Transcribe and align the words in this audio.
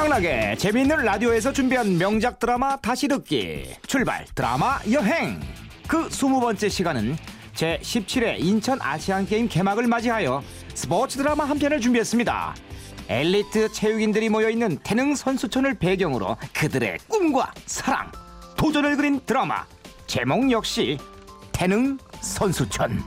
다양하게 0.00 0.56
재미있는 0.56 1.04
라디오에서 1.04 1.52
준비한 1.52 1.98
명작 1.98 2.38
드라마 2.38 2.74
다시 2.78 3.06
듣기. 3.06 3.76
출발 3.86 4.24
드라마 4.34 4.78
여행. 4.90 5.38
그 5.86 6.08
20번째 6.08 6.70
시간은 6.70 7.18
제17회 7.54 8.40
인천 8.40 8.80
아시안게임 8.80 9.48
개막을 9.48 9.86
맞이하여 9.86 10.42
스포츠 10.72 11.18
드라마 11.18 11.44
한 11.44 11.58
편을 11.58 11.82
준비했습니다. 11.82 12.54
엘리트 13.10 13.72
체육인들이 13.72 14.30
모여있는 14.30 14.78
태능 14.78 15.14
선수촌을 15.14 15.74
배경으로 15.74 16.38
그들의 16.54 16.96
꿈과 17.06 17.52
사랑 17.66 18.10
도전을 18.56 18.96
그린 18.96 19.20
드라마 19.26 19.66
제목 20.06 20.50
역시 20.50 20.96
태능 21.52 21.98
선수촌 22.22 23.02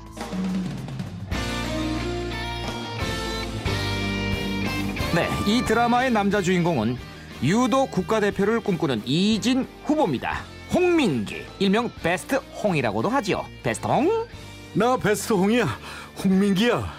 네, 5.15 5.29
이 5.45 5.61
드라마의 5.63 6.09
남자 6.09 6.41
주인공은 6.41 6.97
유도 7.43 7.85
국가대표를 7.85 8.61
꿈꾸는 8.61 9.03
이진 9.05 9.67
후보입니다. 9.85 10.39
홍민기, 10.73 11.43
일명 11.59 11.91
베스트 12.01 12.35
홍이라고도 12.35 13.09
하지요. 13.09 13.45
베스트 13.61 13.85
홍? 13.85 14.25
나 14.73 14.97
베스트 14.97 15.33
홍이야 15.33 15.67
홍민기야 16.23 16.91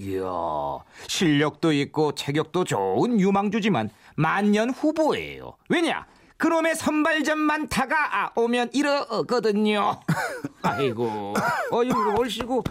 이야, 0.00 0.78
실력도 1.06 1.72
있고 1.72 2.14
체격도 2.16 2.64
좋은 2.64 3.20
유망주지만 3.20 3.90
만년 4.16 4.70
후보예요. 4.70 5.52
왜냐? 5.68 6.04
그놈의 6.40 6.74
선발전만 6.74 7.68
다가 7.68 7.96
아, 8.18 8.30
오면 8.34 8.70
이러거든요. 8.72 10.00
아이고, 10.62 11.34
어이구, 11.70 12.14
얼씨구 12.18 12.64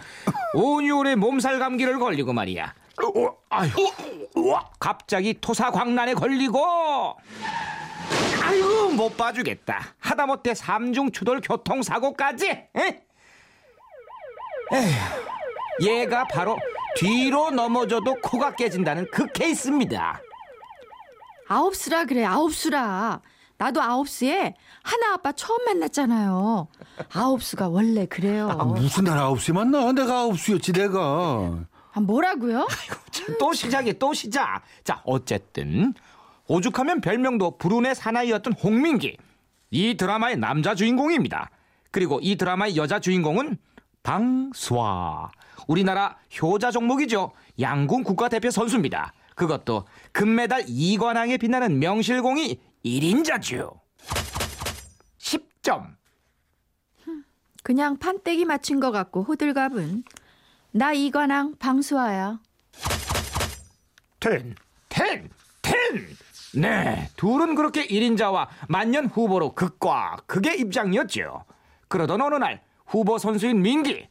온유울에 0.54 1.14
몸살 1.14 1.60
감기를 1.60 2.00
걸리고 2.00 2.32
말이야. 2.32 2.74
어, 3.04 3.36
아유, 3.48 3.70
갑자기 4.80 5.34
토사광난에 5.40 6.14
걸리고 6.14 7.16
아이고 8.42 8.88
못 8.90 9.16
봐주겠다. 9.16 9.94
하다못해 10.00 10.54
삼중 10.54 11.12
추돌 11.12 11.40
교통사고까지. 11.40 12.48
에? 12.48 13.04
에휴, 14.72 15.86
얘가 15.86 16.24
바로 16.24 16.58
뒤로 16.96 17.52
넘어져도 17.52 18.16
코가 18.16 18.56
깨진다는 18.56 19.06
그 19.12 19.30
케이스입니다. 19.30 20.20
아홉 21.46 21.76
수라 21.76 22.04
그래 22.04 22.24
아홉 22.24 22.52
수라 22.52 23.20
나도 23.60 23.82
아홉수에 23.82 24.54
하나 24.82 25.12
아빠 25.12 25.32
처음 25.32 25.62
만났잖아요 25.66 26.66
아홉수가 27.12 27.68
원래 27.68 28.06
그래요 28.06 28.48
아, 28.48 28.64
무슨 28.64 29.04
날 29.04 29.18
아홉 29.18 29.42
시 29.42 29.52
만나 29.52 29.92
내가 29.92 30.20
아홉 30.20 30.38
시였지 30.38 30.72
내가 30.72 31.66
아, 31.92 32.00
뭐라고요? 32.00 32.66
또 33.40 33.52
시작이 33.52 33.98
또 33.98 34.14
시작. 34.14 34.62
자, 34.84 35.02
어쨌든 35.04 35.92
오죽하면 36.46 37.00
별명도 37.00 37.58
불운의 37.58 37.96
사나이였던 37.96 38.52
홍민기. 38.52 39.16
이 39.70 39.96
드라마의 39.96 40.36
남자 40.36 40.76
주인공입니다. 40.76 41.50
그리고 41.90 42.20
이 42.22 42.36
드라마의 42.36 42.76
여자 42.76 43.00
주인공은 43.00 43.58
방수아. 44.04 45.30
우리나라 45.66 46.16
효자 46.40 46.70
종목이죠. 46.70 47.32
양궁 47.58 48.04
국가대표 48.04 48.52
선수입니다. 48.52 49.12
그것도 49.34 49.84
금메달 50.12 50.66
2관왕에 50.66 51.40
빛나는 51.40 51.80
명실공히 51.80 52.60
1인자죠. 52.84 53.78
10점. 55.18 55.96
그냥 57.62 57.98
판때기 57.98 58.46
맞춘 58.46 58.80
것 58.80 58.90
같고 58.90 59.22
호들갑은 59.22 60.04
나 60.72 60.92
이관왕 60.92 61.56
방수아야 61.58 62.40
텐, 64.18 64.54
텐, 64.88 65.28
텐. 65.60 65.76
네, 66.54 67.08
둘은 67.16 67.54
그렇게 67.54 67.86
1인자와 67.86 68.48
만년 68.68 69.06
후보로 69.06 69.54
극과 69.54 70.16
극의 70.26 70.58
입장이었죠. 70.60 71.44
그러던 71.88 72.20
어느 72.22 72.36
날 72.36 72.62
후보 72.86 73.18
선수인 73.18 73.60
민기 73.62 74.08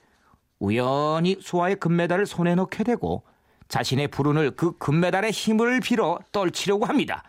우연히 0.59 1.37
수아의 1.41 1.77
금메달을 1.77 2.25
손에 2.25 2.55
넣게 2.55 2.83
되고 2.83 3.23
자신의 3.67 4.09
불운을 4.09 4.51
그 4.51 4.77
금메달의 4.77 5.31
힘을 5.31 5.79
빌어 5.79 6.19
떨치려고 6.31 6.85
합니다. 6.85 7.23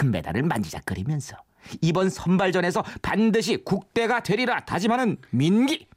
금메달을 0.00 0.42
만지작거리면서 0.44 1.36
이번 1.80 2.08
선발전에서 2.10 2.84
반드시 3.02 3.56
국대가 3.56 4.22
되리라 4.22 4.60
다짐하는 4.60 5.16
민기. 5.30 5.88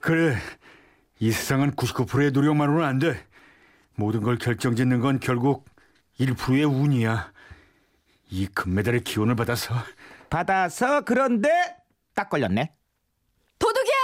그래 0.00 0.36
이 1.18 1.30
세상은 1.30 1.72
99%의 1.72 2.30
노력만으로는 2.30 2.86
안 2.86 2.98
돼 2.98 3.22
모든 3.94 4.22
걸 4.22 4.38
결정짓는 4.38 5.00
건 5.00 5.20
결국 5.20 5.66
1%의 6.20 6.64
운이야 6.64 7.32
이 8.30 8.46
금메달의 8.46 9.04
기운을 9.04 9.36
받아서 9.36 9.74
받아서 10.30 11.02
그런데 11.02 11.50
딱 12.14 12.30
걸렸네. 12.30 12.72
도둑이야 13.58 13.95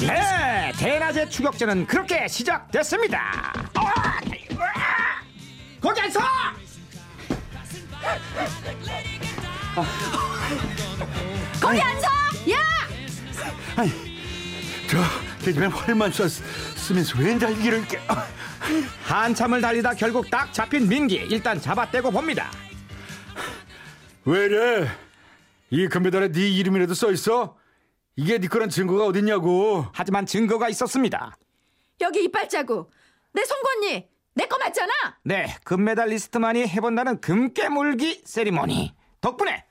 네, 0.00 0.72
대낮의 0.76 1.30
추격전은 1.30 1.86
그렇게 1.86 2.26
시작됐습니다. 2.26 3.52
아, 3.74 4.20
거기 5.80 6.00
안 6.00 6.10
서! 6.10 6.20
거기 11.60 11.80
앉아 11.80 12.08
야 12.52 12.56
아니 13.76 13.90
저 14.88 14.98
계집애 15.44 15.66
활만 15.66 16.12
쐈으면서 16.12 17.18
왜 17.18 17.34
날기를 17.34 17.78
이렇게 17.78 17.98
한참을 19.04 19.60
달리다 19.60 19.94
결국 19.94 20.30
딱 20.30 20.52
잡힌 20.52 20.88
민기 20.88 21.16
일단 21.30 21.60
잡아떼고 21.60 22.10
봅니다. 22.10 22.50
왜래 24.24 24.88
이 25.70 25.88
금메달에 25.88 26.30
네 26.32 26.48
이름이라도 26.50 26.94
써 26.94 27.10
있어? 27.10 27.56
이게 28.16 28.38
네 28.38 28.46
거란 28.48 28.68
증거가 28.68 29.06
어딨냐고 29.06 29.86
하지만 29.92 30.26
증거가 30.26 30.68
있었습니다. 30.68 31.36
여기 32.00 32.24
이빨 32.24 32.48
자국 32.48 32.90
내 33.32 33.42
송곳니 33.44 34.08
내 34.34 34.46
거 34.46 34.58
맞잖아 34.58 34.92
네, 35.24 35.46
금메달리스트만이 35.64 36.66
해본다는 36.66 37.20
금깨물기 37.20 38.22
세리머니 38.24 38.94
덕분에 39.20 39.64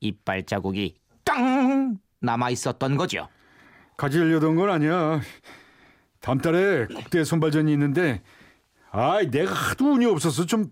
이빨 0.00 0.44
자국이 0.46 0.96
땅 1.24 1.98
남아 2.20 2.50
있었던 2.50 2.96
거죠. 2.96 3.28
가지려던 3.96 4.56
건 4.56 4.70
아니야. 4.70 5.20
다음 6.20 6.38
달에 6.38 6.86
국대 6.86 7.22
선발전이 7.24 7.72
있는데, 7.72 8.22
아이, 8.90 9.30
내가 9.30 9.52
하도 9.52 9.92
운이 9.92 10.06
없어서 10.06 10.44
좀 10.44 10.66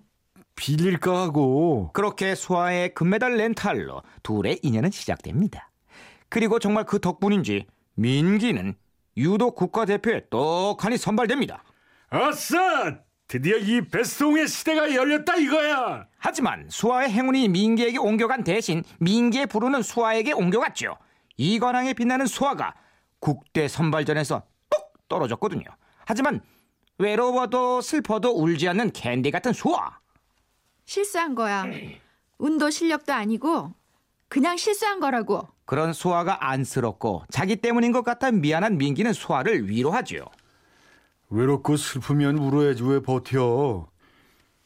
빌릴까 0.56 1.22
하고. 1.22 1.90
그렇게 1.92 2.34
수아의 2.34 2.94
금메달 2.94 3.36
렌탈로 3.36 4.02
둘의 4.22 4.60
인연은 4.62 4.90
시작됩니다. 4.90 5.67
그리고 6.28 6.58
정말 6.58 6.84
그 6.84 7.00
덕분인지 7.00 7.66
민기는 7.94 8.74
유도 9.16 9.50
국가대표에 9.52 10.28
떡하니 10.30 10.96
선발됩니다. 10.96 11.64
아싸! 12.10 12.98
드디어 13.26 13.56
이 13.58 13.82
베스트홍의 13.86 14.48
시대가 14.48 14.94
열렸다 14.94 15.36
이거야! 15.36 16.06
하지만 16.18 16.66
수아의 16.70 17.10
행운이 17.10 17.48
민기에게 17.48 17.98
옮겨간 17.98 18.42
대신 18.44 18.82
민기의 19.00 19.46
부르는 19.46 19.82
수아에게 19.82 20.32
옮겨갔죠. 20.32 20.96
이관왕에 21.36 21.92
빛나는 21.94 22.26
수아가 22.26 22.74
국대 23.20 23.68
선발전에서 23.68 24.42
뚝 24.70 25.08
떨어졌거든요. 25.08 25.64
하지만 26.06 26.40
외로워도 26.98 27.80
슬퍼도 27.80 28.30
울지 28.30 28.66
않는 28.68 28.92
캔디 28.92 29.30
같은 29.30 29.52
수아. 29.52 29.98
실수한 30.84 31.34
거야 31.34 31.64
운도 32.38 32.70
실력도 32.70 33.12
아니고 33.12 33.74
그냥 34.28 34.56
실수한 34.56 35.00
거라고 35.00 35.48
그런 35.64 35.92
수아가 35.92 36.48
안쓰럽고 36.50 37.24
자기 37.30 37.56
때문인 37.56 37.92
것 37.92 38.02
같아 38.02 38.30
미안한 38.30 38.78
민기는 38.78 39.12
수아를 39.12 39.68
위로하죠. 39.68 40.24
외롭고 41.30 41.76
슬프면 41.76 42.38
울어야지 42.38 42.82
왜 42.84 43.00
버텨. 43.00 43.88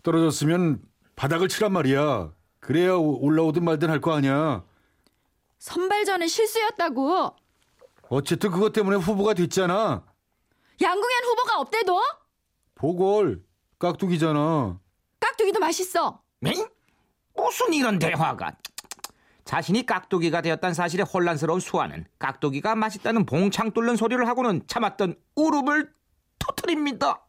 떨어졌으면 0.02 0.80
바닥을 1.16 1.48
치란 1.48 1.72
말이야. 1.72 2.32
그래야 2.60 2.92
오- 2.94 3.18
올라오든 3.24 3.64
말든 3.64 3.90
할 3.90 4.00
거 4.00 4.12
아니야. 4.14 4.64
선발전은 5.58 6.26
실수였다고 6.28 7.36
어쨌든 8.08 8.50
그것 8.50 8.72
때문에 8.72 8.96
후보가 8.96 9.34
됐잖아. 9.34 10.04
양궁엔 10.80 11.24
후보가 11.24 11.58
없대도 11.60 12.00
보궐, 12.74 13.42
깍두기잖아. 13.78 14.78
깍두기도 15.20 15.60
맛있어 15.60 16.20
엥? 16.44 16.68
무슨 17.36 17.72
이런 17.72 17.98
대화가? 17.98 18.56
자신이 19.44 19.86
깍두기가 19.86 20.40
되었다는 20.40 20.74
사실에 20.74 21.02
혼란스러운 21.02 21.60
수아는 21.60 22.06
깍두기가 22.18 22.74
맛있다는 22.74 23.26
봉창 23.26 23.72
뚫는 23.72 23.96
소리를 23.96 24.26
하고는 24.26 24.62
참았던 24.66 25.16
울음을 25.36 25.92
터뜨립니다. 26.38 27.26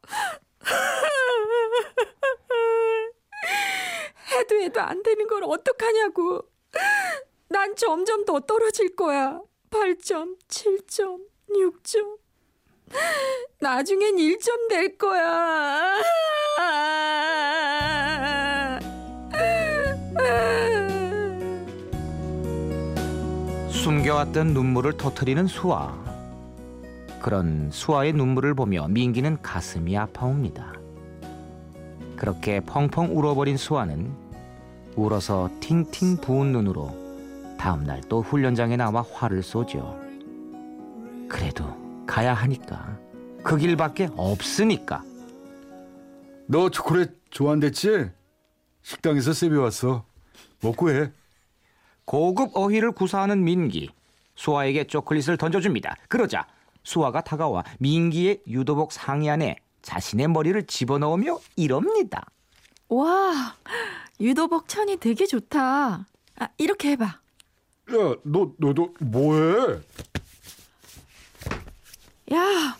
해도 4.31 4.56
해도 4.62 4.81
안 4.81 5.04
되는 5.04 5.27
걸 5.27 5.44
어떡하냐고. 5.44 6.42
난 7.50 7.75
점점 7.75 8.25
더 8.25 8.39
떨어질 8.39 8.95
거야. 8.95 9.39
8점, 9.69 10.38
7점, 10.48 11.19
6점. 11.50 12.18
나중엔 13.59 14.18
일좀될 14.18 14.98
거야. 14.98 16.01
숨겨왔던 23.83 24.53
눈물을 24.53 24.95
터트리는 24.95 25.45
수아. 25.47 25.94
그런 27.21 27.69
수아의 27.69 28.13
눈물을 28.13 28.53
보며 28.53 28.88
민기는 28.88 29.41
가슴이 29.41 29.97
아파옵니다. 29.97 30.71
그렇게 32.15 32.62
펑펑 32.62 33.09
울어버린 33.12 33.57
수아는 33.57 34.09
울어서 34.95 35.50
팅팅 35.59 36.15
부은 36.21 36.53
눈으로 36.53 36.95
다음날 37.59 38.00
또 38.07 38.21
훈련장에 38.21 38.77
나와 38.77 39.01
화를 39.01 39.44
쏘죠. 39.44 40.00
그래도 41.27 41.65
가야 42.07 42.33
하니까 42.33 42.97
그 43.44 43.57
길밖에 43.57 44.07
없으니까 44.15 45.03
너 46.47 46.69
초콜릿 46.69 47.19
좋아한댔지? 47.31 48.12
식당에서 48.81 49.33
세배 49.33 49.57
왔어. 49.57 50.06
먹고 50.62 50.89
해. 50.89 51.12
고급 52.06 52.56
어휘를 52.56 52.92
구사하는 52.92 53.44
민기 53.44 53.90
수아에게 54.36 54.86
초콜릿을 54.88 55.38
던져줍니다. 55.38 55.98
그러자 56.08 56.48
수아가 56.84 57.22
다가와 57.22 57.64
민기의 57.80 58.42
유도복 58.48 58.92
상의 58.92 59.30
안에 59.30 59.58
자신의 59.82 60.28
머리를 60.30 60.66
집어넣으며 60.68 61.40
이럽니다. 61.56 62.26
와, 62.90 63.56
유도복 64.20 64.68
천이 64.68 64.98
되게 64.98 65.26
좋다. 65.26 66.06
아, 66.40 66.48
이렇게 66.58 66.92
해봐. 66.92 67.06
야, 67.06 68.16
너 68.24 68.52
너도 68.58 68.94
뭐해? 69.00 69.80
야, 72.34 72.78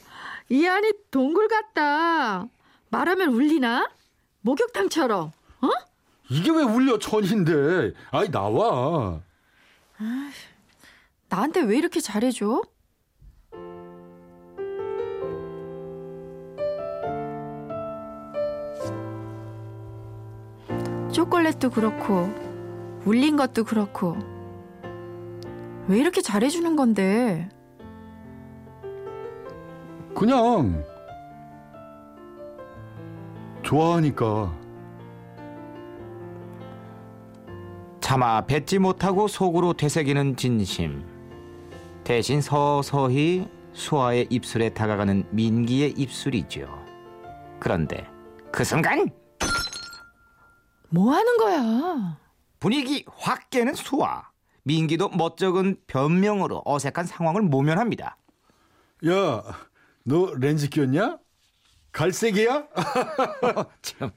이 0.50 0.66
안이 0.66 0.94
동굴 1.12 1.48
같다. 1.48 2.48
말하면 2.90 3.30
울리나? 3.34 3.90
목욕탕처럼. 4.42 5.32
어? 5.62 5.70
이게 6.34 6.50
왜 6.50 6.64
울려 6.64 6.98
천인데? 6.98 7.94
아이 8.10 8.32
나와. 8.32 9.22
나한테 11.30 11.62
왜 11.62 11.78
이렇게 11.78 12.00
잘해줘? 12.00 12.64
초콜릿도 21.12 21.70
그렇고 21.70 22.34
울린 23.06 23.38
것도 23.38 23.64
그렇고 23.64 24.18
왜 25.88 26.00
이렇게 26.00 26.22
잘해주는 26.22 26.76
건데? 26.76 27.48
그냥 30.16 30.84
좋아하니까. 33.62 34.63
차마 38.04 38.46
뱉지 38.46 38.80
못하고 38.80 39.30
속으로 39.30 39.72
되새기는 39.72 40.36
진심. 40.36 41.08
대신 42.04 42.42
서서히 42.42 43.48
수아의 43.72 44.28
입술에 44.30 44.74
다가가는 44.74 45.26
민기의 45.32 45.92
입술이죠. 45.92 46.68
그런데 47.62 48.06
그 48.52 48.66
순간 48.66 49.10
뭐 50.90 51.14
하는 51.14 51.38
거야? 51.38 52.20
분위기 52.60 53.06
확 53.16 53.50
깨는 53.50 53.74
수아. 53.74 54.30
민기도 54.64 55.08
멋쩍은 55.08 55.78
변명으로 55.88 56.62
어색한 56.66 57.06
상황을 57.06 57.42
모면합니다. 57.42 58.18
야, 59.08 59.44
너 60.04 60.34
렌즈 60.36 60.70
꼈냐? 60.70 61.20
갈색이야? 61.94 62.68
참. 63.82 64.12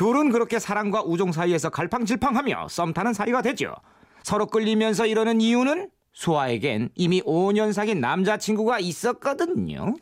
둘은 0.00 0.30
그렇게 0.30 0.58
사랑과 0.58 1.02
우정 1.02 1.30
사이에서 1.30 1.68
갈팡질팡하며 1.68 2.68
썸 2.70 2.94
타는 2.94 3.12
사이가 3.12 3.42
되죠. 3.42 3.74
서로 4.22 4.46
끌리면서 4.46 5.04
이러는 5.04 5.42
이유는 5.42 5.90
수아에겐 6.14 6.88
이미 6.94 7.20
5년 7.20 7.74
사귄 7.74 8.00
남자친구가 8.00 8.78
있었거든요. 8.78 9.94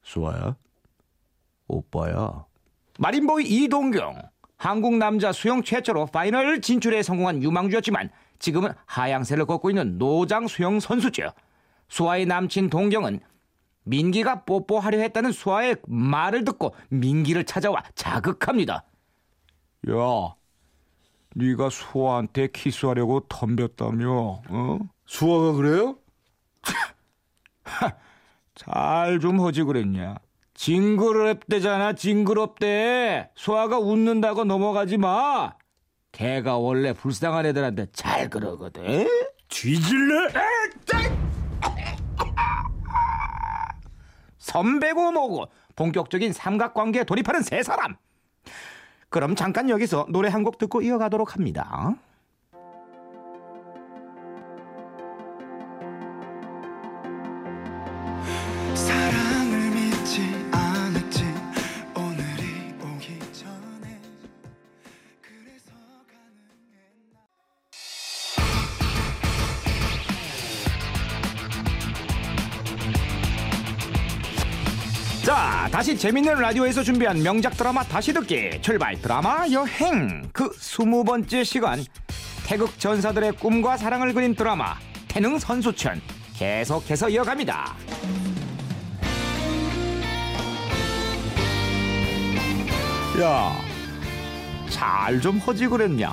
수아야? 0.00 0.56
오빠야. 1.66 2.46
마린보이 2.98 3.44
이동경. 3.44 4.22
한국 4.56 4.96
남자 4.96 5.30
수영 5.30 5.62
최초로 5.62 6.06
final 6.06 6.62
진출에 6.62 7.02
성공한 7.02 7.42
유망주였지만 7.42 8.08
지금은 8.38 8.72
하향세를 8.86 9.44
걷고 9.44 9.68
있는 9.68 9.98
노장 9.98 10.48
수영 10.48 10.80
선수죠. 10.80 11.34
수아의 11.90 12.24
남친 12.24 12.70
동경은 12.70 13.20
민기가 13.88 14.44
뽀뽀하려 14.44 14.98
했다는 14.98 15.32
수아의 15.32 15.76
말을 15.86 16.44
듣고 16.44 16.74
민기를 16.90 17.44
찾아와 17.44 17.82
자극합니다. 17.94 18.84
야, 19.90 20.34
네가 21.34 21.70
수아한테 21.70 22.48
키스하려고 22.48 23.20
덤볐다며? 23.28 24.42
어? 24.48 24.78
수아가 25.06 25.52
그래요? 25.52 25.96
잘좀 28.54 29.40
하지 29.40 29.62
그랬냐? 29.62 30.16
징그럽대잖아, 30.54 31.94
징그럽대. 31.94 33.30
수아가 33.36 33.78
웃는다고 33.78 34.44
넘어가지 34.44 34.98
마. 34.98 35.54
걔가 36.12 36.58
원래 36.58 36.92
불쌍한 36.92 37.46
애들한테 37.46 37.86
잘 37.92 38.28
그러거든. 38.28 39.08
뒤질래? 39.48 40.32
선배고 44.48 45.12
뭐고 45.12 45.48
본격적인 45.76 46.32
삼각관계에 46.32 47.04
돌입하는 47.04 47.42
세 47.42 47.62
사람. 47.62 47.96
그럼 49.10 49.36
잠깐 49.36 49.68
여기서 49.70 50.06
노래 50.10 50.28
한 50.28 50.42
곡 50.42 50.58
듣고 50.58 50.80
이어가도록 50.82 51.34
합니다. 51.34 51.94
사랑을 58.74 59.70
믿지 59.70 60.37
다시 75.78 75.96
재밌는 75.96 76.40
라디오에서 76.40 76.82
준비한 76.82 77.22
명작 77.22 77.56
드라마 77.56 77.84
다시 77.84 78.12
듣기 78.12 78.60
출발 78.62 79.00
드라마 79.00 79.46
여행 79.52 80.28
그 80.32 80.50
스무 80.58 81.04
번째 81.04 81.44
시간 81.44 81.84
태극 82.44 82.80
전사들의 82.80 83.34
꿈과 83.36 83.76
사랑을 83.76 84.12
그린 84.12 84.34
드라마 84.34 84.74
태능 85.06 85.38
선수촌 85.38 86.00
계속해서 86.34 87.10
이어갑니다. 87.10 87.76
야, 93.20 93.52
잘좀 94.70 95.38
하지 95.38 95.68
그랬냐? 95.68 96.10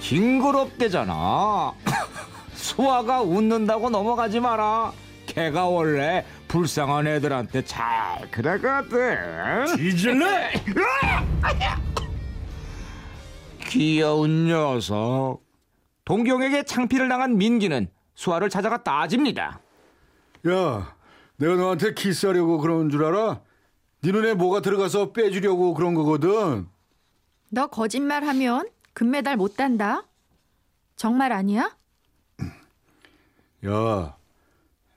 징그럽대잖아. 0.00 1.74
수아가 2.54 3.22
웃는다고 3.22 3.88
넘어가지 3.88 4.40
마라. 4.40 4.90
걔가 5.26 5.66
원래 5.66 6.24
불쌍한 6.48 7.06
애들한테 7.06 7.64
잘 7.64 8.28
그러거든. 8.30 9.76
뒤질래? 9.76 10.52
귀여운 13.66 14.46
녀석. 14.46 15.40
동경에게 16.04 16.62
창피를 16.64 17.08
당한 17.08 17.36
민기는 17.36 17.88
수아를 18.14 18.48
찾아가 18.48 18.82
따집니다. 18.82 19.60
야, 20.48 20.96
내가 21.36 21.54
너한테 21.56 21.92
키스하려고 21.94 22.58
그런 22.58 22.88
줄 22.88 23.04
알아? 23.04 23.40
네 24.00 24.12
눈에 24.12 24.34
뭐가 24.34 24.60
들어가서 24.60 25.12
빼주려고 25.12 25.74
그런 25.74 25.94
거거든. 25.94 26.66
너 27.50 27.66
거짓말하면 27.66 28.68
금메달 28.94 29.36
못 29.36 29.56
단다. 29.56 30.04
정말 30.96 31.32
아니야? 31.32 31.76
야, 33.66 34.16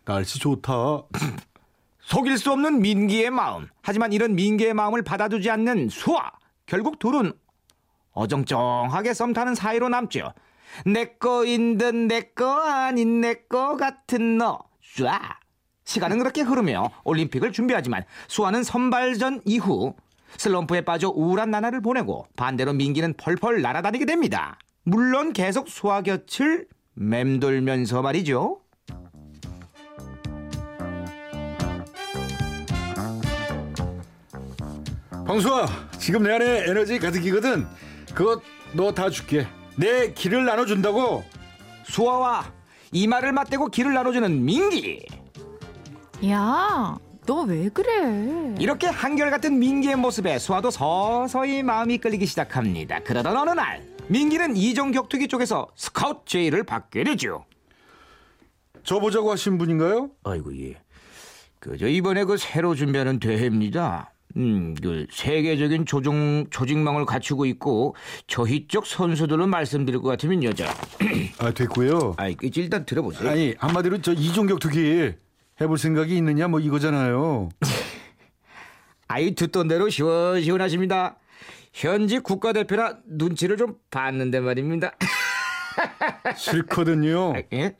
날씨 0.05 0.39
좋다. 0.39 0.73
속일 2.01 2.37
수 2.37 2.51
없는 2.51 2.81
민기의 2.81 3.29
마음. 3.29 3.67
하지만 3.81 4.11
이런 4.13 4.35
민기의 4.35 4.73
마음을 4.73 5.01
받아주지 5.03 5.49
않는 5.49 5.89
수아. 5.89 6.31
결국 6.65 6.99
둘은 6.99 7.33
어정쩡하게 8.13 9.13
썸 9.13 9.33
타는 9.33 9.55
사이로 9.55 9.89
남죠. 9.89 10.33
내 10.85 11.05
거인 11.17 11.77
듯 11.77 11.93
내 11.95 12.33
거 12.33 12.45
아닌 12.61 13.21
내 13.21 13.45
거 13.47 13.77
같은 13.77 14.37
너. 14.37 14.59
쏴. 14.95 15.11
시간은 15.85 16.19
그렇게 16.19 16.41
흐르며 16.41 16.89
올림픽을 17.03 17.51
준비하지만 17.51 18.03
수아는 18.27 18.63
선발전 18.63 19.41
이후 19.45 19.93
슬럼프에 20.37 20.81
빠져 20.81 21.09
우울한 21.09 21.51
나날을 21.51 21.81
보내고 21.81 22.25
반대로 22.37 22.71
민기는 22.73 23.13
펄펄 23.17 23.61
날아다니게 23.61 24.05
됩니다. 24.05 24.57
물론 24.83 25.33
계속 25.33 25.67
수아 25.67 26.01
곁을 26.01 26.67
맴돌면서 26.93 28.01
말이죠. 28.01 28.60
황수아 35.31 35.65
지금 35.97 36.23
내 36.23 36.33
안에 36.33 36.65
에너지 36.67 36.99
가득이거든 36.99 37.65
그거 38.13 38.41
너다 38.73 39.09
줄게 39.09 39.47
내 39.77 40.11
길을 40.11 40.43
나눠준다고 40.43 41.23
수아와 41.85 42.51
이마를 42.91 43.31
맞대고 43.31 43.67
길을 43.69 43.93
나눠주는 43.93 44.43
민기. 44.43 45.05
야, 46.27 46.97
너 47.25 47.43
왜 47.43 47.69
그래? 47.69 48.53
이렇게 48.59 48.87
한결같은 48.87 49.57
민기의 49.57 49.95
모습에 49.95 50.37
수아도 50.37 50.69
서서히 50.69 51.63
마음이 51.63 51.99
끌리기 51.99 52.25
시작합니다. 52.25 52.99
그러던 52.99 53.37
어느 53.37 53.51
날 53.51 53.87
민기는 54.09 54.57
이종 54.57 54.91
격투기 54.91 55.29
쪽에서 55.29 55.69
스카우트 55.77 56.25
제의를 56.25 56.63
받게 56.65 57.05
되죠. 57.05 57.45
저 58.83 58.99
보자고 58.99 59.31
하신 59.31 59.57
분인가요? 59.57 60.09
아이고 60.25 60.53
예. 60.61 60.81
그저 61.59 61.87
이번에 61.87 62.25
그 62.25 62.35
새로 62.35 62.75
준비하는 62.75 63.19
대회입니다. 63.19 64.11
음, 64.37 64.75
그 64.81 65.05
세계적인 65.11 65.85
조종 65.85 66.45
조직망을 66.49 67.05
갖추고 67.05 67.45
있고 67.45 67.95
저희 68.27 68.67
쪽 68.67 68.85
선수들로 68.85 69.47
말씀드릴 69.47 69.99
것 70.01 70.09
같으면 70.09 70.43
여자. 70.43 70.73
아 71.39 71.51
됐고요 71.51 72.15
아이 72.17 72.35
그 72.35 72.49
일단 72.55 72.85
들어보세요. 72.85 73.29
아니 73.29 73.55
한마디로 73.57 74.01
저 74.01 74.13
이종격 74.13 74.59
투기 74.59 75.13
해볼 75.59 75.77
생각이 75.77 76.15
있느냐 76.17 76.47
뭐 76.47 76.59
이거잖아요 76.59 77.49
아이 79.07 79.35
듣던 79.35 79.67
대로 79.67 79.89
시원시원하십니다. 79.89 81.17
현지 81.73 82.19
국가대표라 82.19 82.97
눈치를 83.05 83.57
좀 83.57 83.75
봤는데 83.89 84.39
말입니다. 84.39 84.93
싫거든요 86.35 87.33
예? 87.53 87.75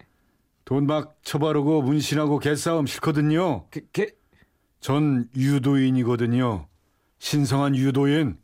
돈막 0.65 1.17
처바르고 1.23 1.81
문신하고 1.81 2.39
개싸움 2.39 2.85
싫거든요 2.85 3.65
그, 3.69 3.81
그, 3.91 4.07
전 4.81 5.29
유도인이거든요 5.35 6.67
신성한 7.19 7.75
유도인 7.75 8.39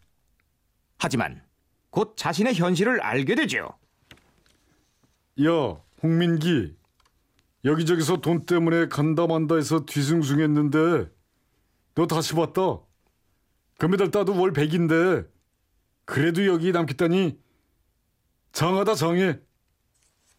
하지만 0.99 1.41
곧 1.89 2.15
자신의 2.15 2.53
현실을 2.53 3.01
알게 3.01 3.33
되죠. 3.35 3.69
야 5.43 5.81
홍민기 6.03 6.75
여기저기서 7.65 8.21
돈 8.21 8.45
때문에 8.45 8.87
간다 8.87 9.25
만다 9.25 9.55
해서 9.55 9.85
뒤숭숭했는데 9.85 11.11
너 11.95 12.07
다시 12.07 12.33
봤다 12.33 12.79
금메달 13.79 14.11
따도 14.11 14.39
월 14.39 14.53
100인데 14.53 15.27
그래도 16.05 16.45
여기 16.45 16.71
남겠다니 16.71 17.39
정하다 18.51 18.95
정해 18.95 19.39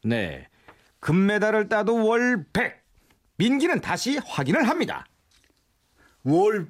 네. 0.04 0.48
금메달을 1.00 1.68
따도 1.68 2.06
월 2.06 2.44
100. 2.52 2.82
민기는 3.36 3.80
다시 3.80 4.18
확인을 4.18 4.68
합니다. 4.68 5.06
월 6.24 6.68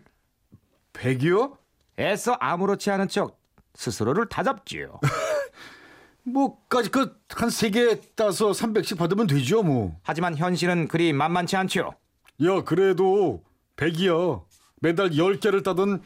100이요? 0.93 1.57
애써 1.99 2.33
아무렇지 2.33 2.91
않은 2.91 3.09
척 3.09 3.39
스스로를 3.75 4.29
다잡지요. 4.29 5.01
뭐까지 6.25 6.91
그 6.91 7.17
한 7.35 7.49
세 7.51 7.71
개 7.71 8.01
따서 8.17 8.51
300씩 8.51 8.99
받으면 8.99 9.27
되죠 9.27 9.63
뭐. 9.63 9.97
하지만 10.03 10.37
현실은 10.37 10.89
그리 10.89 11.13
만만치 11.13 11.57
않죠. 11.57 11.93
야 12.45 12.63
그래도 12.65 13.43
100이야. 13.77 14.45
매달 14.81 15.11
10개를 15.11 15.63
따든 15.65 16.03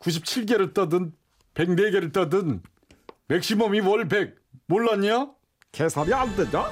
97개를 0.00 0.72
따든 0.74 1.12
104개를 1.54 2.12
따든 2.12 2.62
maximum이 3.28 3.80
월 3.80 4.08
100. 4.08 4.36
몰랐냐? 4.66 5.30
계산이 5.72 6.12
안 6.12 6.34
되죠? 6.36 6.64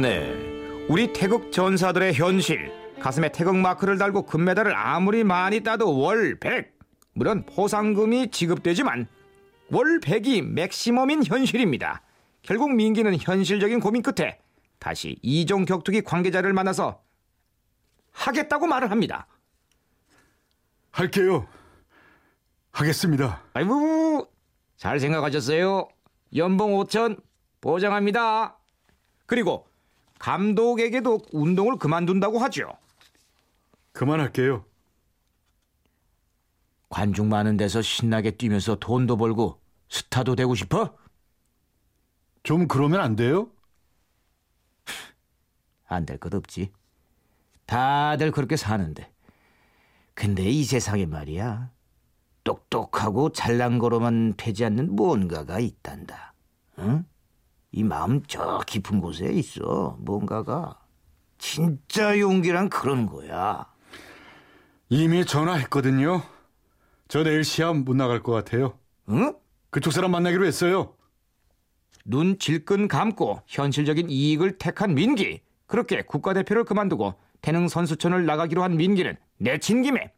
네. 0.00 0.86
우리 0.88 1.12
태극 1.12 1.50
전사들의 1.50 2.14
현실. 2.14 2.72
가슴에 3.00 3.32
태극 3.32 3.56
마크를 3.56 3.98
달고 3.98 4.26
금메달을 4.26 4.74
아무리 4.74 5.24
많이 5.24 5.60
따도 5.60 5.98
월 5.98 6.38
100. 6.38 6.72
물론 7.14 7.44
포상금이 7.44 8.30
지급되지만 8.30 9.08
월 9.70 9.98
100이 9.98 10.42
maximum인 10.42 11.24
현실입니다. 11.24 12.02
결국 12.42 12.72
민기는 12.74 13.16
현실적인 13.18 13.80
고민 13.80 14.02
끝에 14.02 14.38
다시 14.78 15.18
이종 15.22 15.64
격투기 15.64 16.02
관계자를 16.02 16.52
만나서 16.52 17.02
하겠다고 18.12 18.68
말을 18.68 18.92
합니다. 18.92 19.26
할게요. 20.92 21.48
하겠습니다. 22.70 23.42
아이고 23.52 24.28
잘 24.76 25.00
생각하셨어요. 25.00 25.88
연봉 26.36 26.78
5천 26.78 27.20
보장합니다. 27.60 28.58
그리고 29.26 29.66
감독에게도 30.18 31.20
운동을 31.32 31.76
그만둔다고 31.76 32.38
하죠. 32.40 32.70
그만할게요. 33.92 34.64
관중 36.88 37.28
많은 37.28 37.56
데서 37.56 37.82
신나게 37.82 38.32
뛰면서 38.32 38.76
돈도 38.76 39.16
벌고 39.16 39.60
스타도 39.88 40.36
되고 40.36 40.54
싶어? 40.54 40.96
좀 42.42 42.66
그러면 42.68 43.00
안 43.00 43.16
돼요? 43.16 43.50
안 45.86 46.04
될 46.04 46.18
것 46.18 46.34
없지. 46.34 46.70
다들 47.66 48.30
그렇게 48.30 48.56
사는데. 48.56 49.10
근데 50.14 50.42
이 50.48 50.64
세상에 50.64 51.06
말이야. 51.06 51.70
똑똑하고 52.44 53.32
잘난 53.32 53.78
거로만 53.78 54.34
되지 54.36 54.64
않는 54.64 54.94
뭔가가 54.96 55.60
있단다. 55.60 56.32
응? 56.78 57.04
이 57.72 57.84
마음 57.84 58.22
저 58.26 58.60
깊은 58.66 59.00
곳에 59.00 59.30
있어. 59.32 59.96
뭔가가. 60.00 60.78
진짜 61.38 62.18
용기란 62.18 62.68
그런 62.68 63.06
거야. 63.06 63.66
이미 64.88 65.24
전화했거든요. 65.24 66.22
저 67.08 67.22
내일 67.22 67.44
시합 67.44 67.76
못 67.76 67.94
나갈 67.94 68.22
것 68.22 68.32
같아요. 68.32 68.78
응? 69.10 69.34
그쪽 69.70 69.92
사람 69.92 70.10
만나기로 70.12 70.46
했어요. 70.46 70.94
눈 72.04 72.38
질끈 72.38 72.88
감고 72.88 73.42
현실적인 73.46 74.08
이익을 74.08 74.58
택한 74.58 74.94
민기. 74.94 75.42
그렇게 75.66 76.02
국가대표를 76.02 76.64
그만두고 76.64 77.14
태능 77.42 77.68
선수촌을 77.68 78.24
나가기로 78.24 78.62
한 78.62 78.76
민기는 78.76 79.16
내친 79.36 79.82
김에 79.82 80.12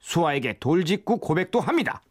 수아에게 0.00 0.58
돌직구 0.58 1.18
고백도 1.18 1.60
합니다. 1.60 2.02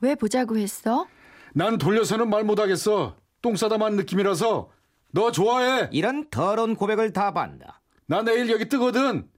왜 0.00 0.14
보자고 0.14 0.56
했어? 0.56 1.06
난 1.54 1.76
돌려서는 1.78 2.30
말 2.30 2.44
못하겠어. 2.44 3.16
똥 3.42 3.56
싸다만 3.56 3.96
느낌이라서 3.96 4.70
너 5.10 5.30
좋아해. 5.32 5.88
이런 5.92 6.30
더러운 6.30 6.74
고백을 6.74 7.12
다 7.12 7.32
반다. 7.32 7.80
나 8.06 8.22
내일 8.22 8.48
여기 8.50 8.68
뜨거든. 8.68 9.28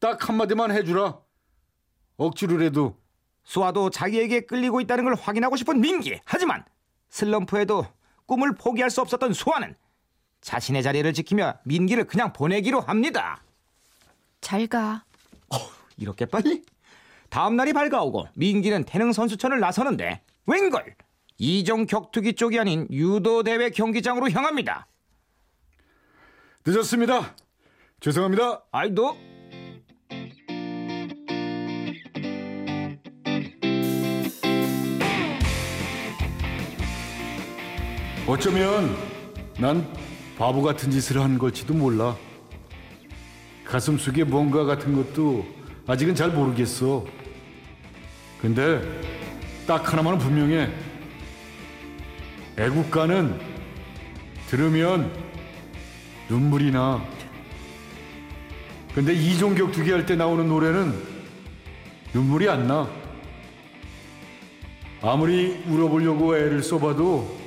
딱 0.00 0.28
한마디만 0.28 0.72
해주라. 0.72 1.18
억지로라도. 2.16 2.98
수아도 3.44 3.90
자기에게 3.90 4.42
끌리고 4.42 4.80
있다는 4.80 5.04
걸 5.04 5.14
확인하고 5.14 5.56
싶은 5.56 5.80
민기. 5.80 6.20
하지만 6.24 6.64
슬럼프에도 7.08 7.86
꿈을 8.26 8.54
포기할 8.54 8.90
수 8.90 9.00
없었던 9.00 9.32
수아는 9.32 9.74
자신의 10.40 10.82
자리를 10.82 11.12
지키며 11.12 11.54
민기를 11.64 12.04
그냥 12.04 12.32
보내기로 12.32 12.80
합니다. 12.80 13.42
잘 14.40 14.66
가. 14.66 15.04
이렇게 15.96 16.24
빨리? 16.26 16.62
다음 17.28 17.56
날이 17.56 17.72
밝아오고 17.72 18.28
민기는 18.34 18.84
태능 18.84 19.12
선수촌을 19.12 19.60
나서는데 19.60 20.22
웬걸 20.46 20.96
이종 21.42 21.86
격투기 21.86 22.34
쪽이 22.34 22.60
아닌 22.60 22.86
유도 22.88 23.42
대회 23.42 23.68
경기장으로 23.70 24.30
향합니다. 24.30 24.86
늦었습니다. 26.64 27.34
죄송합니다. 27.98 28.62
아이도 28.70 29.16
어쩌면 38.28 38.96
난 39.58 39.92
바보 40.38 40.62
같은 40.62 40.92
짓을 40.92 41.20
한 41.20 41.38
걸지도 41.38 41.74
몰라. 41.74 42.16
가슴 43.64 43.98
속에 43.98 44.22
뭔가 44.22 44.62
같은 44.62 44.94
것도 44.94 45.44
아직은 45.88 46.14
잘 46.14 46.30
모르겠어. 46.30 47.04
근데 48.40 48.80
딱 49.66 49.92
하나만은 49.92 50.20
분명해. 50.20 50.81
애국가는 52.58 53.38
들으면 54.48 55.10
눈물이 56.28 56.70
나. 56.70 57.02
근데 58.94 59.14
이종격 59.14 59.72
두기 59.72 59.90
할 59.90 60.04
때 60.04 60.16
나오는 60.16 60.46
노래는 60.46 60.92
눈물이 62.12 62.48
안 62.48 62.66
나. 62.66 62.88
아무리 65.00 65.62
울어보려고 65.66 66.36
애를 66.36 66.62
써봐도 66.62 67.40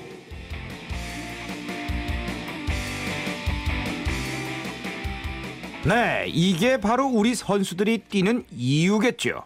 네, 5.85 6.25
이게 6.27 6.77
바로 6.77 7.05
우리 7.07 7.35
선수들이 7.35 8.00
뛰는 8.09 8.45
이유겠죠. 8.51 9.43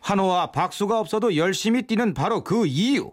환호와 0.00 0.52
박수가 0.52 0.98
없어도 0.98 1.36
열심히 1.36 1.82
뛰는 1.82 2.14
바로 2.14 2.44
그 2.44 2.66
이유. 2.66 3.12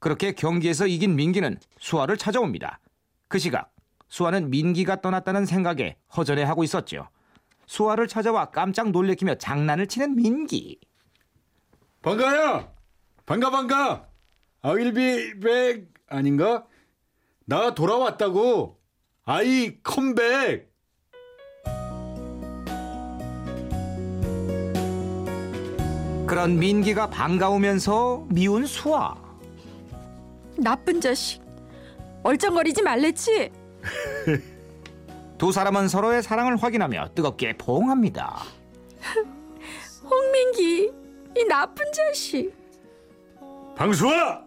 그렇게 0.00 0.32
경기에서 0.32 0.86
이긴 0.86 1.16
민기는 1.16 1.58
수아를 1.78 2.16
찾아옵니다. 2.16 2.80
그 3.28 3.38
시각 3.38 3.72
수아는 4.08 4.50
민기가 4.50 5.00
떠났다는 5.00 5.44
생각에 5.44 5.96
허전해하고 6.16 6.64
있었죠. 6.64 7.08
수아를 7.66 8.08
찾아와 8.08 8.46
깜짝 8.46 8.90
놀래키며 8.90 9.36
장난을 9.36 9.86
치는 9.86 10.16
민기. 10.16 10.80
반가야. 12.02 12.72
반가 13.26 13.50
반가. 13.50 14.08
Back 14.62 15.86
아닌가? 16.08 16.64
나 17.44 17.74
돌아왔다고. 17.74 18.78
Come 19.26 20.14
back. 20.14 20.68
그런 26.26 26.58
민기가 26.58 27.08
반가우면서 27.08 28.26
미운 28.30 28.64
수아. 28.66 29.27
나쁜 30.58 31.00
자식. 31.00 31.40
얼쩡거리지 32.22 32.82
말랬지? 32.82 33.50
두 35.38 35.52
사람은 35.52 35.88
서로의 35.88 36.22
사랑을 36.22 36.56
확인하며 36.56 37.10
뜨겁게 37.14 37.56
포옹합니다. 37.56 38.42
홍민기, 40.02 40.90
이 41.36 41.44
나쁜 41.48 41.84
자식. 41.92 42.52
방수아. 43.76 44.42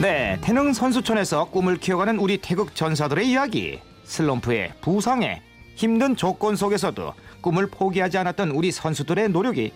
네, 0.00 0.38
태능 0.42 0.72
선수촌에서 0.72 1.46
꿈을 1.46 1.78
키워가는 1.78 2.18
우리 2.18 2.38
태극 2.38 2.74
전사들의 2.74 3.28
이야기. 3.28 3.80
슬럼프에 4.04 4.74
부상에 4.80 5.42
힘든 5.76 6.14
조건 6.14 6.56
속에서도 6.56 7.14
꿈을 7.44 7.66
포기하지 7.66 8.16
않았던 8.16 8.52
우리 8.52 8.72
선수들의 8.72 9.28
노력이 9.28 9.70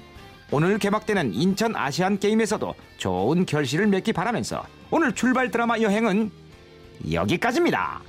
오늘 0.50 0.78
개막되는 0.78 1.34
인천 1.34 1.76
아시안 1.76 2.18
게임에서도 2.18 2.74
좋은 2.96 3.44
결실을 3.44 3.86
맺기 3.88 4.14
바라면서 4.14 4.64
오늘 4.90 5.14
출발 5.14 5.50
드라마 5.50 5.78
여행은 5.78 6.30
여기까지입니다. 7.12 8.00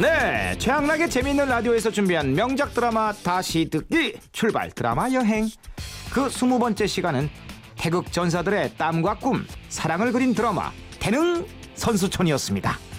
네, 0.00 0.56
최악나게 0.56 1.08
재미있는 1.08 1.48
라디오에서 1.48 1.90
준비한 1.90 2.32
명작 2.32 2.72
드라마 2.74 3.12
다시 3.12 3.68
듣기 3.68 4.14
출발 4.30 4.70
드라마 4.70 5.10
여행 5.10 5.48
그 6.12 6.30
스무 6.30 6.60
번째 6.60 6.86
시간은 6.86 7.28
태극 7.80 8.12
전사들의 8.12 8.74
땀과 8.76 9.14
꿈, 9.14 9.46
사랑을 9.70 10.12
그린 10.12 10.34
드라마 10.34 10.70
태능 10.98 11.46
선수촌이었습니다. 11.76 12.89